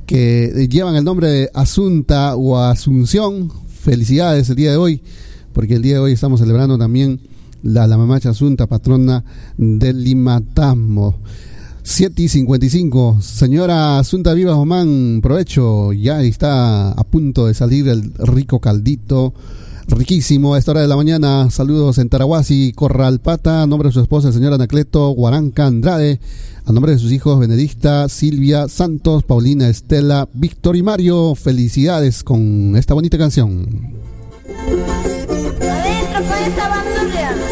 [0.06, 3.52] que llevan el nombre de Asunta o Asunción.
[3.68, 5.02] Felicidades el día de hoy,
[5.52, 7.20] porque el día de hoy estamos celebrando también
[7.64, 9.24] la, la mamacha Asunta, patrona
[9.56, 11.16] del Limatambo.
[11.82, 13.18] 7 y 55.
[13.20, 15.92] Señora Asunta Vivas Guamán, provecho.
[15.92, 19.34] Ya está a punto de salir el rico caldito
[19.88, 21.50] riquísimo a esta hora de la mañana.
[21.50, 26.20] Saludos en Tarahuasi, Corralpata, a nombre de su esposa, el señor Anacleto Guaranca Andrade,
[26.64, 31.34] a nombre de sus hijos Benedicta, Silvia, Santos, Paulina, Estela, Víctor y Mario.
[31.34, 33.94] Felicidades con esta bonita canción.
[35.60, 37.43] Adentro.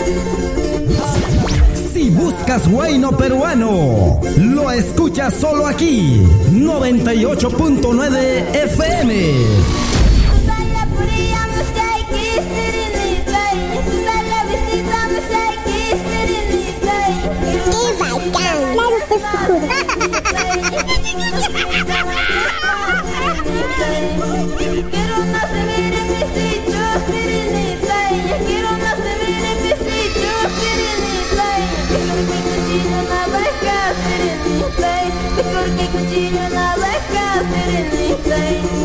[1.92, 9.32] Si buscas bueno peruano, lo escuchas solo aquí, 98.9 FM.
[34.76, 35.12] serenidad.
[35.36, 38.02] Mejor que cuchillo na vaca serenidad.
[38.24, 38.81] Quiero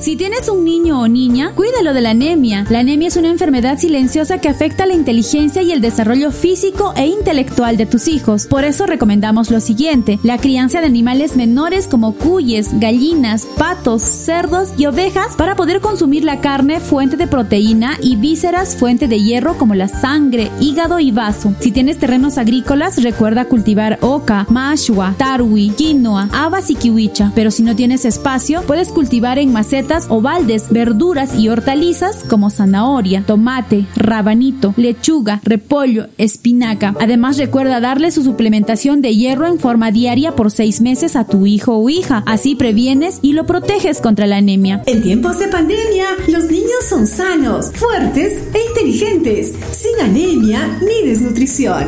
[0.00, 2.66] Si tienes un niño o niña, cuídalo de la anemia.
[2.68, 7.06] La anemia es una enfermedad silenciosa que afecta la inteligencia y el desarrollo físico e
[7.06, 8.46] intelectual de tus hijos.
[8.46, 14.68] Por eso recomendamos lo siguiente: la crianza de animales menores como cuyes, gallinas, patos, cerdos
[14.76, 19.56] y ovejas para poder consumir la carne fuente de proteína y vísceras fuente de hierro
[19.56, 21.54] como la sangre, hígado y vaso.
[21.60, 27.32] Si tienes terrenos agrícolas, recuerda cultivar oca, mashua, tarwi, quinoa, habas y kiwicha.
[27.34, 32.50] Pero si no tienes espacio, puedes cultivar en macetas o baldes verduras y hortalizas como
[32.50, 36.96] zanahoria, tomate, rabanito, lechuga, repollo, espinaca.
[37.00, 41.46] Además recuerda darle su suplementación de hierro en forma diaria por seis meses a tu
[41.46, 42.24] hijo o hija.
[42.26, 44.82] Así previenes y lo proteges contra la anemia.
[44.86, 51.84] En tiempos de pandemia, los niños son sanos, fuertes e inteligentes, sin anemia ni desnutrición.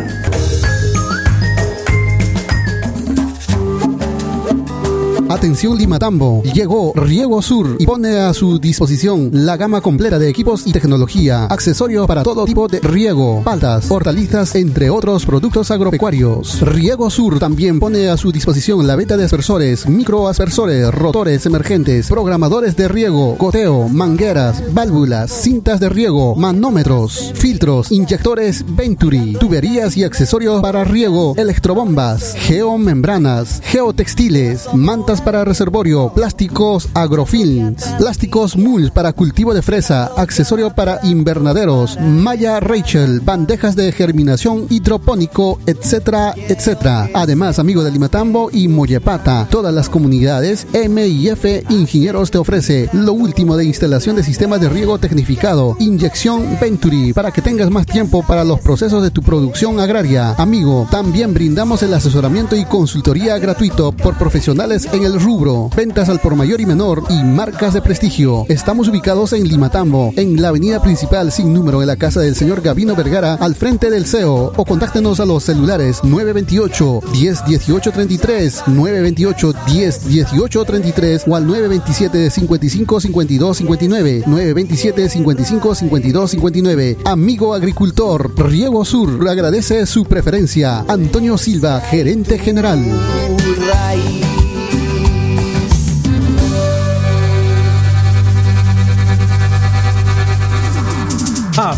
[5.32, 10.66] Atención Limatambo, llegó Riego Sur y pone a su disposición la gama completa de equipos
[10.66, 16.60] y tecnología, accesorios para todo tipo de riego, paltas, hortalizas, entre otros productos agropecuarios.
[16.60, 22.76] Riego Sur también pone a su disposición la venta de aspersores, microaspersores, rotores emergentes, programadores
[22.76, 30.60] de riego, goteo, mangueras, válvulas, cintas de riego, manómetros, filtros, inyectores Venturi, tuberías y accesorios
[30.60, 39.62] para riego, electrobombas, geomembranas, geotextiles, mantas para reservorio, plásticos agrofilms, plásticos mulch para cultivo de
[39.62, 47.08] fresa, accesorio para invernaderos, malla Rachel, bandejas de germinación hidropónico, etcétera, etcétera.
[47.14, 53.56] Además, amigo de Limatambo y Mollepata, todas las comunidades MIF Ingenieros te ofrece lo último
[53.56, 58.44] de instalación de sistemas de riego tecnificado, inyección Venturi, para que tengas más tiempo para
[58.44, 60.34] los procesos de tu producción agraria.
[60.38, 66.20] Amigo, también brindamos el asesoramiento y consultoría gratuito por profesionales en el rubro, ventas al
[66.20, 68.44] por mayor y menor y marcas de prestigio.
[68.48, 72.60] Estamos ubicados en Limatambo, en la avenida principal sin número de la casa del señor
[72.60, 78.62] Gavino Vergara, al frente del CEO, o contáctenos a los celulares 928 10 18 33,
[78.66, 86.98] 928 10 18 33 o al 927 55 52 59, 927 55 52 59.
[87.04, 90.84] Amigo agricultor, Riego Sur agradece su preferencia.
[90.88, 92.80] Antonio Silva, gerente general.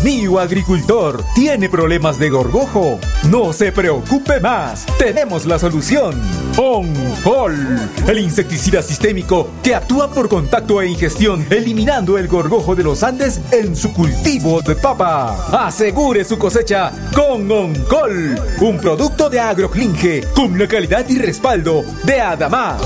[0.05, 2.99] Amigo agricultor, ¿tiene problemas de gorgojo?
[3.27, 6.21] No se preocupe más, tenemos la solución.
[6.57, 13.01] OnCol, el insecticida sistémico que actúa por contacto e ingestión, eliminando el gorgojo de los
[13.01, 15.65] Andes en su cultivo de papa.
[15.65, 22.21] Asegure su cosecha con OnCol, un producto de Agroclinge con la calidad y respaldo de
[22.21, 22.77] Adamá.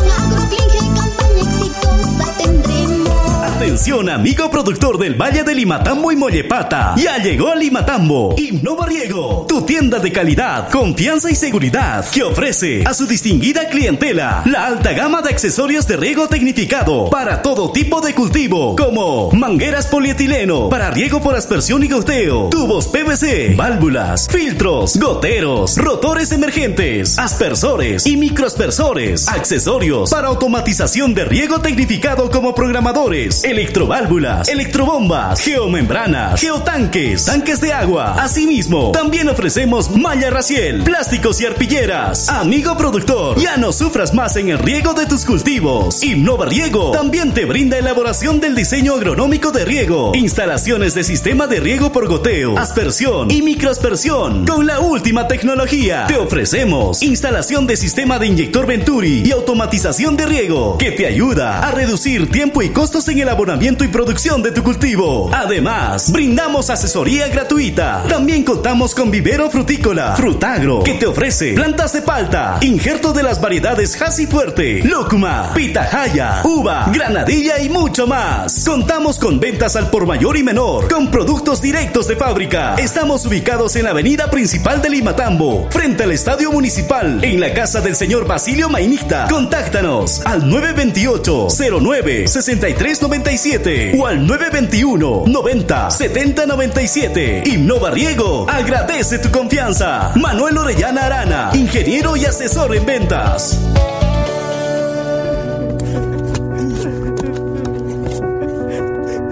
[3.59, 6.95] Atención amigo productor del Valle de Limatambo y Mollepata.
[6.95, 8.33] Ya llegó Limatambo.
[8.37, 14.43] Innova Riego, tu tienda de calidad, confianza y seguridad que ofrece a su distinguida clientela
[14.45, 19.87] la alta gama de accesorios de riego tecnificado para todo tipo de cultivo, como mangueras
[19.87, 28.05] polietileno para riego por aspersión y goteo, tubos PVC, válvulas, filtros, goteros, rotores emergentes, aspersores
[28.05, 37.59] y microaspersores, accesorios para automatización de riego tecnificado como programadores, electroválvulas, electrobombas, geomembranas, geotanques, tanques
[37.61, 38.15] de agua.
[38.21, 42.29] Asimismo, también ofrecemos malla raciel, plásticos y arpilleras.
[42.29, 46.03] Amigo productor, ya no sufras más en el riego de tus cultivos.
[46.03, 51.59] Innova Riego también te brinda elaboración del diseño agronómico de riego, instalaciones de sistema de
[51.59, 54.45] riego por goteo, aspersión y microaspersión.
[54.45, 60.25] Con la última tecnología, te ofrecemos instalación de sistema de inyector Venturi y automatización de
[60.25, 64.51] riego que te ayuda a reducir tiempo y costos en el abonamiento y producción de
[64.51, 65.31] tu cultivo.
[65.33, 68.03] Además, brindamos asesoría gratuita.
[68.09, 73.39] También contamos con vivero frutícola, frutagro, que te ofrece plantas de palta, injerto de las
[73.39, 78.65] variedades Hasi Fuerte, Lúcuma, Pitahaya, Uva, Granadilla y mucho más.
[78.65, 82.75] Contamos con ventas al por mayor y menor, con productos directos de fábrica.
[82.75, 87.79] Estamos ubicados en la avenida principal de Limatambo, frente al estadio municipal, en la casa
[87.79, 89.29] del señor Basilio Mainicta.
[89.29, 91.47] Contáctanos al 928
[91.79, 97.43] 09 63 97 o al 921 90 70 97.
[97.45, 100.13] Innova Riego agradece tu confianza.
[100.15, 103.59] Manuel Orellana Arana, ingeniero y asesor en ventas.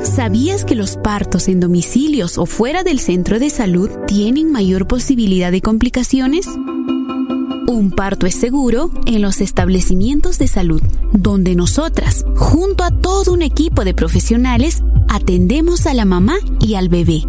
[0.03, 5.51] ¿Sabías que los partos en domicilios o fuera del centro de salud tienen mayor posibilidad
[5.51, 6.47] de complicaciones?
[7.70, 13.41] Un parto es seguro en los establecimientos de salud, donde nosotras, junto a todo un
[13.41, 17.24] equipo de profesionales, atendemos a la mamá y al bebé.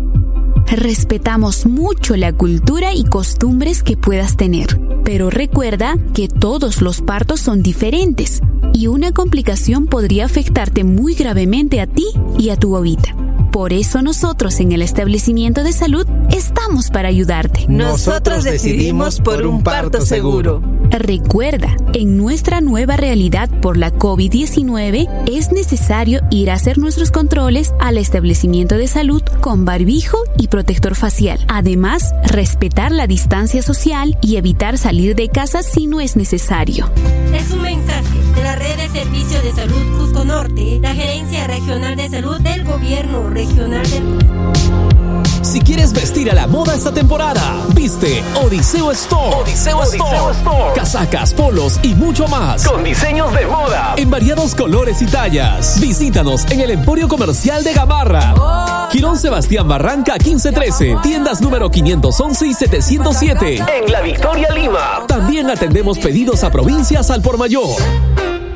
[0.69, 7.41] Respetamos mucho la cultura y costumbres que puedas tener, pero recuerda que todos los partos
[7.41, 8.41] son diferentes
[8.73, 12.07] y una complicación podría afectarte muy gravemente a ti
[12.39, 13.28] y a tu bobita.
[13.51, 17.67] Por eso nosotros en el establecimiento de salud estamos para ayudarte.
[17.69, 20.63] Nosotros decidimos por un parto seguro.
[20.91, 27.75] Recuerda, en nuestra nueva realidad por la COVID-19 es necesario ir a hacer nuestros controles
[27.79, 31.45] al establecimiento de salud con barbijo y protector facial.
[31.49, 36.91] Además, respetar la distancia social y evitar salir de casa si no es necesario.
[37.35, 41.38] Es un mensaje de la red de servicio de de Salud Cusco Norte, la Gerencia
[41.59, 44.05] Regional de Salud del Gobierno Regional del
[45.43, 49.39] Si quieres vestir a la moda esta temporada, viste Odiseo Store.
[49.43, 50.37] Odiseo, Store.
[50.77, 52.65] Casacas, polos y mucho más.
[52.65, 53.95] Con diseños de moda.
[53.97, 55.81] En variados colores y tallas.
[55.81, 58.89] Visítanos en el Emporio Comercial de Gamarra.
[58.93, 60.99] Girón Sebastián Barranca 1513.
[61.03, 63.57] Tiendas número 511 y 707.
[63.57, 65.03] En La Victoria, Lima.
[65.09, 67.67] También atendemos pedidos a provincias al por mayor.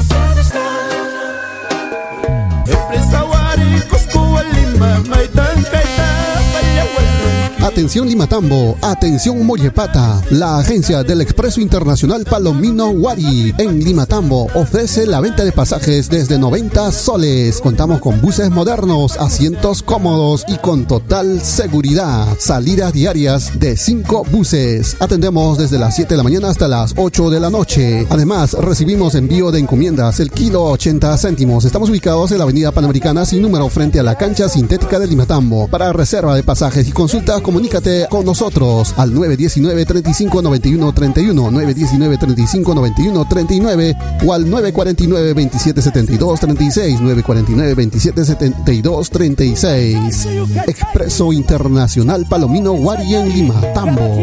[7.63, 10.23] Atención Limatambo, atención Mollepata.
[10.31, 16.39] La agencia del Expreso Internacional Palomino Wari en Limatambo ofrece la venta de pasajes desde
[16.39, 17.61] 90 soles.
[17.61, 22.27] Contamos con buses modernos, asientos cómodos y con total seguridad.
[22.39, 24.97] Salidas diarias de 5 buses.
[24.99, 28.07] Atendemos desde las 7 de la mañana hasta las 8 de la noche.
[28.09, 31.67] Además, recibimos envío de encomiendas el kilo 80 céntimos.
[31.67, 35.69] Estamos ubicados en la Avenida Panamericana sin número frente a la cancha sintética de Limatambo.
[35.69, 42.17] Para reserva de pasajes y consultas, comunícate con nosotros al 919 35 91 31 919
[42.17, 50.29] 35 91 39 o al 949 27 72 36 949 27 72 36
[50.69, 54.17] Expreso Internacional Palomino Guari en Lima Tambo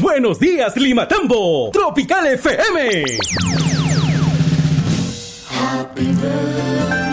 [0.00, 1.70] Buenos días, Limatambo.
[1.72, 3.04] Tropical FM.
[5.50, 7.09] Happy birthday.